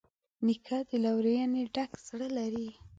[0.45, 2.67] نیکه د لورینې ډک زړه لري.